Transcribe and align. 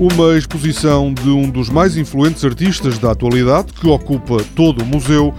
Uma 0.00 0.34
exposição 0.34 1.12
de 1.12 1.28
um 1.28 1.50
dos 1.50 1.68
mais 1.68 1.94
influentes 1.94 2.42
artistas 2.42 2.96
da 2.98 3.10
atualidade, 3.10 3.74
que 3.74 3.86
ocupa 3.86 4.38
todo 4.56 4.80
o 4.80 4.86
museu, 4.86 5.34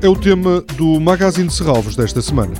é 0.00 0.08
o 0.08 0.16
tema 0.16 0.62
do 0.74 0.98
Magazine 0.98 1.48
de 1.48 1.52
Serralves 1.52 1.94
desta 1.94 2.22
semana. 2.22 2.54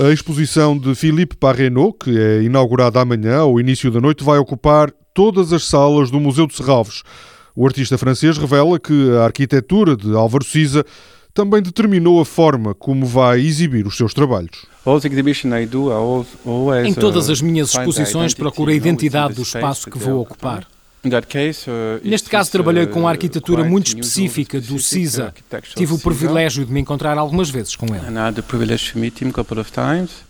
A 0.00 0.10
exposição 0.10 0.78
de 0.78 0.94
Philippe 0.94 1.36
Parrenot, 1.36 1.98
que 2.02 2.18
é 2.18 2.42
inaugurada 2.42 3.02
amanhã, 3.02 3.40
ao 3.40 3.60
início 3.60 3.90
da 3.90 4.00
noite, 4.00 4.24
vai 4.24 4.38
ocupar 4.38 4.90
todas 5.12 5.52
as 5.52 5.66
salas 5.66 6.10
do 6.10 6.18
Museu 6.18 6.46
de 6.46 6.56
Serralves. 6.56 7.02
O 7.54 7.66
artista 7.66 7.98
francês 7.98 8.38
revela 8.38 8.80
que 8.80 9.10
a 9.14 9.24
arquitetura 9.24 9.94
de 9.94 10.14
Álvaro 10.14 10.42
Siza 10.42 10.86
também 11.34 11.62
determinou 11.62 12.20
a 12.20 12.24
forma 12.24 12.74
como 12.74 13.06
vai 13.06 13.40
exibir 13.40 13.86
os 13.86 13.96
seus 13.96 14.12
trabalhos. 14.12 14.66
Em 16.84 16.94
todas 16.94 17.30
as 17.30 17.40
minhas 17.40 17.70
exposições 17.70 18.34
procuro 18.34 18.70
a 18.70 18.74
identidade 18.74 19.34
do 19.34 19.42
espaço 19.42 19.90
que 19.90 19.98
vou 19.98 20.20
ocupar. 20.20 20.66
Uh, 21.04 22.00
Neste 22.04 22.30
caso, 22.30 22.52
trabalhei 22.52 22.86
com 22.86 23.00
a 23.00 23.02
uh, 23.02 23.06
arquitetura 23.08 23.64
muito 23.64 23.88
específica 23.88 24.60
do 24.60 24.78
CISA. 24.78 25.34
Tive 25.74 25.94
o 25.94 25.98
privilégio 25.98 26.64
de 26.64 26.72
me 26.72 26.78
encontrar 26.78 27.18
algumas 27.18 27.50
vezes 27.50 27.74
com 27.74 27.86
ele. 27.86 28.06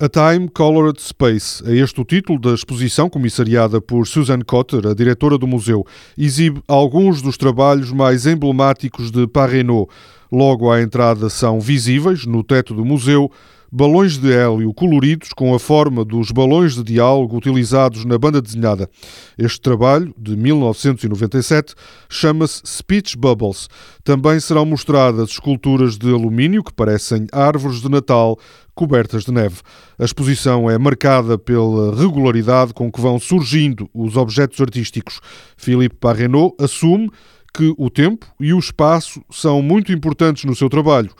A 0.00 0.08
Time 0.08 0.48
Colored 0.48 1.02
Space 1.02 1.62
é 1.66 1.76
este 1.76 2.00
o 2.00 2.04
título 2.06 2.38
da 2.38 2.54
exposição 2.54 3.10
comissariada 3.10 3.82
por 3.82 4.06
Susan 4.06 4.40
Cotter, 4.40 4.86
a 4.86 4.94
diretora 4.94 5.36
do 5.36 5.46
museu. 5.46 5.86
Exibe 6.16 6.62
alguns 6.66 7.20
dos 7.20 7.36
trabalhos 7.36 7.92
mais 7.92 8.26
emblemáticos 8.26 9.10
de 9.10 9.26
Parrenot. 9.26 9.90
Logo 10.32 10.72
à 10.72 10.80
entrada 10.80 11.28
são 11.28 11.60
visíveis, 11.60 12.24
no 12.24 12.42
teto 12.42 12.72
do 12.72 12.86
museu, 12.86 13.30
balões 13.70 14.16
de 14.16 14.32
hélio 14.32 14.72
coloridos 14.72 15.34
com 15.34 15.54
a 15.54 15.58
forma 15.58 16.06
dos 16.06 16.30
balões 16.30 16.74
de 16.74 16.82
diálogo 16.82 17.36
utilizados 17.36 18.06
na 18.06 18.16
banda 18.16 18.40
desenhada. 18.40 18.88
Este 19.36 19.60
trabalho, 19.60 20.14
de 20.16 20.34
1997, 20.34 21.74
chama-se 22.08 22.62
Speech 22.64 23.14
Bubbles. 23.16 23.68
Também 24.02 24.40
serão 24.40 24.64
mostradas 24.64 25.32
esculturas 25.32 25.98
de 25.98 26.10
alumínio 26.10 26.64
que 26.64 26.72
parecem 26.72 27.26
árvores 27.30 27.82
de 27.82 27.90
Natal 27.90 28.38
cobertas 28.74 29.24
de 29.24 29.32
neve. 29.32 29.60
A 29.98 30.04
exposição 30.04 30.70
é 30.70 30.78
marcada 30.78 31.36
pela 31.36 31.94
regularidade 31.94 32.72
com 32.72 32.90
que 32.90 33.02
vão 33.02 33.18
surgindo 33.18 33.86
os 33.92 34.16
objetos 34.16 34.58
artísticos. 34.62 35.20
Philippe 35.58 35.96
Parrenot 35.96 36.54
assume 36.58 37.10
que 37.54 37.74
o 37.76 37.90
tempo 37.90 38.26
e 38.40 38.52
o 38.52 38.58
espaço 38.58 39.22
são 39.30 39.60
muito 39.62 39.92
importantes 39.92 40.44
no 40.44 40.54
seu 40.54 40.68
trabalho 40.68 41.10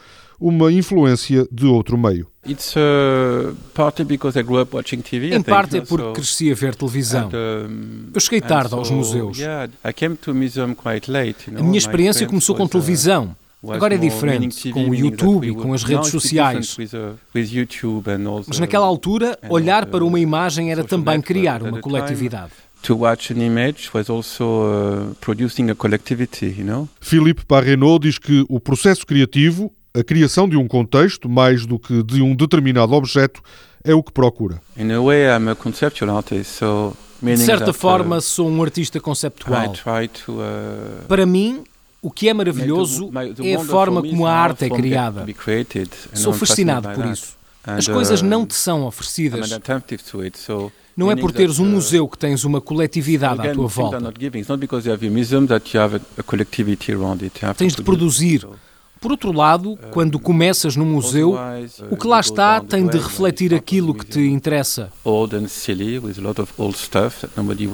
uma 0.43 0.73
influência 0.73 1.47
de 1.53 1.67
outro 1.67 1.97
meio. 1.97 2.27
Uh, 2.45 3.55
em 5.33 5.43
parte 5.43 5.77
é 5.79 5.81
porque 5.81 6.13
cresci 6.15 6.51
a 6.51 6.55
ver 6.55 6.75
televisão. 6.75 7.31
Eu 8.13 8.21
cheguei 8.21 8.41
tarde 8.41 8.75
aos 8.75 8.91
museus. 8.91 9.39
A 11.57 11.63
minha 11.63 11.79
experiência 11.79 12.27
começou 12.27 12.57
com 12.57 12.65
uh, 12.65 12.69
televisão. 12.69 13.37
Agora 13.69 13.95
é 13.95 13.99
diferente, 13.99 14.73
com 14.73 14.91
o 14.91 14.95
YouTube 14.95 15.49
e 15.49 15.55
com 15.55 15.73
as 15.73 15.85
redes 15.85 16.09
sociais. 16.09 16.77
Mas 18.49 18.59
naquela 18.59 18.87
altura, 18.87 19.39
olhar 19.49 19.87
para 19.87 20.05
uma 20.05 20.19
uh, 20.19 20.21
imagem 20.21 20.73
era 20.73 20.83
também 20.83 21.21
criar 21.21 21.63
uma 21.63 21.81
coletividade. 21.81 22.51
To 22.83 22.97
watch 22.97 23.33
an 23.33 23.41
image 23.41 23.91
was 23.95 24.11
also 24.11 24.45
uh, 24.45 25.15
producing 25.21 25.71
a 25.71 25.75
collectivity, 25.75 26.47
you 26.47 26.65
know? 26.65 26.89
Philippe 27.01 27.45
Parrenot 27.45 28.01
diz 28.01 28.19
que 28.19 28.45
o 28.49 28.59
processo 28.59 29.07
criativo 29.07 29.73
a 29.95 30.03
criação 30.03 30.49
de 30.49 30.57
um 30.57 30.67
contexto, 30.67 31.29
mais 31.29 31.67
do 31.67 31.79
que 31.79 32.03
de 32.03 32.23
um 32.23 32.35
determinado 32.35 32.93
objeto, 32.95 33.43
é 33.85 33.95
o 33.95 34.03
que 34.03 34.11
procura. 34.13 34.61
De 37.23 37.37
certa 37.37 37.71
uh, 37.71 37.75
forma, 37.75 38.21
sou 38.21 38.49
um 38.49 38.63
artista 38.63 38.99
conceptual. 38.99 39.73
Uh, 40.29 41.07
Para 41.07 41.27
mim, 41.27 41.63
o 42.01 42.11
que 42.11 42.29
é 42.29 42.35
maravilhoso 42.35 43.13
é 43.45 43.55
a 43.55 43.61
forma 43.61 44.03
como 44.03 44.27
a 44.27 44.33
arte 44.33 44.65
é 44.65 44.71
criada. 44.71 45.25
Sou 46.15 46.33
fascinado 46.33 46.89
por 46.91 47.07
isso. 47.07 47.37
As 47.65 47.87
coisas 47.87 48.21
uh, 48.21 48.25
não 48.25 48.45
te 48.45 48.55
são 48.55 48.85
oferecidas. 48.85 49.51
Não 50.97 51.11
é 51.11 51.17
por 51.17 51.33
teres 51.33 51.59
um 51.59 51.65
museu 51.65 52.07
que 52.09 52.19
tens 52.19 52.45
uma 52.45 52.61
coletividade 52.61 53.47
à 53.47 53.53
tua 53.55 53.67
volta. 53.67 54.13
Tens 57.57 57.75
de 57.75 57.83
produzir. 57.83 58.47
Por 59.03 59.11
outro 59.11 59.33
lado, 59.33 59.77
quando 59.91 60.17
começas 60.21 60.77
no 60.77 60.87
museu, 60.87 61.37
o 61.91 61.97
que 61.97 62.07
lá 62.07 62.21
está 62.21 62.61
tem 62.61 62.87
de 62.87 62.97
refletir 62.97 63.53
aquilo 63.53 63.93
que 63.93 64.07
te 64.07 64.21
interessa. 64.21 64.93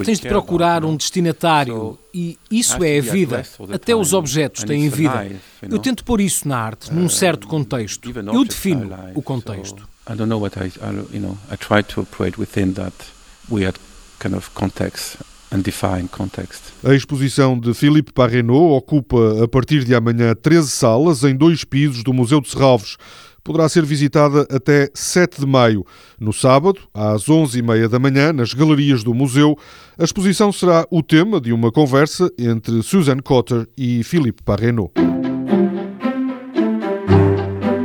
Tens 0.06 0.20
de 0.20 0.26
procurar 0.26 0.86
um 0.86 0.96
destinatário 0.96 1.98
e 2.14 2.38
isso 2.50 2.82
é 2.82 2.98
a 2.98 3.02
vida. 3.02 3.46
Até 3.70 3.94
os 3.94 4.14
objetos 4.14 4.64
têm 4.64 4.88
vida. 4.88 5.30
Eu 5.60 5.78
tento 5.78 6.02
pôr 6.02 6.22
isso 6.22 6.48
na 6.48 6.56
arte, 6.56 6.90
num 6.94 7.10
certo 7.10 7.46
contexto. 7.46 8.10
Eu 8.32 8.42
defino 8.42 8.90
o 9.14 9.20
contexto. 9.20 9.86
I 10.10 10.14
don't 10.14 10.30
know 10.30 10.40
what 10.40 10.58
I, 10.58 10.72
you 11.12 11.20
know, 11.20 11.36
I. 11.52 11.58
A 16.84 16.94
exposição 16.94 17.58
de 17.58 17.72
Philippe 17.72 18.12
Parrenot 18.12 18.76
ocupa 18.76 19.44
a 19.44 19.48
partir 19.48 19.84
de 19.84 19.94
amanhã 19.94 20.34
13 20.34 20.68
salas 20.70 21.24
em 21.24 21.34
dois 21.34 21.64
pisos 21.64 22.02
do 22.02 22.12
Museu 22.12 22.40
de 22.40 22.50
Serralves. 22.50 22.96
Poderá 23.42 23.66
ser 23.68 23.82
visitada 23.84 24.46
até 24.50 24.90
7 24.92 25.40
de 25.40 25.46
maio. 25.46 25.86
No 26.20 26.34
sábado, 26.34 26.80
às 26.92 27.24
11h30 27.24 27.88
da 27.88 27.98
manhã, 27.98 28.32
nas 28.32 28.52
galerias 28.52 29.02
do 29.02 29.14
museu, 29.14 29.56
a 29.98 30.04
exposição 30.04 30.52
será 30.52 30.86
o 30.90 31.02
tema 31.02 31.40
de 31.40 31.52
uma 31.52 31.72
conversa 31.72 32.30
entre 32.38 32.82
Suzanne 32.82 33.22
Cotter 33.22 33.66
e 33.76 34.04
Philippe 34.04 34.42
Parrenot. 34.42 35.07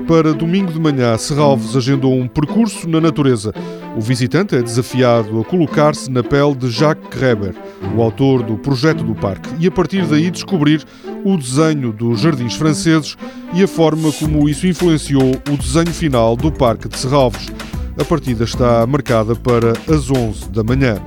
Para 0.08 0.34
domingo 0.34 0.72
de 0.72 0.80
manhã, 0.80 1.18
Serralves 1.18 1.78
agendou 1.78 2.14
um 2.14 2.28
percurso 2.28 2.90
na 2.90 3.00
natureza. 3.00 3.53
O 3.96 4.02
visitante 4.02 4.56
é 4.56 4.62
desafiado 4.62 5.40
a 5.40 5.46
colocar-se 5.46 6.12
na 6.12 6.22
pele 6.22 6.53
de 6.56 6.69
Jacques 6.69 7.08
Kreber, 7.09 7.56
o 7.96 8.02
autor 8.02 8.44
do 8.44 8.58
projeto 8.58 9.03
do 9.03 9.16
parque, 9.16 9.50
e 9.59 9.68
a 9.68 9.72
partir 9.72 10.06
daí 10.06 10.30
descobrir 10.30 10.84
o 11.24 11.38
desenho 11.38 11.94
dos 11.94 12.19
jardins 12.19 12.56
franceses 12.56 13.16
e 13.53 13.64
a 13.64 13.68
forma 13.68 14.12
como 14.12 14.50
isso 14.50 14.68
influenciou 14.68 15.31
o 15.50 15.58
desenho 15.58 15.94
final 15.94 16.35
do 16.35 16.52
Parque 16.52 16.90
de 16.90 16.97
Serralves. 16.97 17.47
A 17.97 18.03
partida 18.03 18.44
está 18.44 18.85
marcada 18.85 19.35
para 19.35 19.72
as 19.88 20.12
11 20.12 20.50
da 20.50 20.64
manhã. 20.64 21.02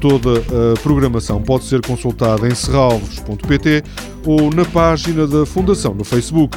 Toda 0.00 0.40
a 0.40 0.80
programação 0.82 1.40
pode 1.40 1.64
ser 1.64 1.82
consultada 1.82 2.48
em 2.48 2.54
serralves.pt 2.54 3.84
ou 4.26 4.50
na 4.52 4.64
página 4.64 5.26
da 5.26 5.46
Fundação 5.46 5.94
no 5.94 6.04
Facebook. 6.04 6.56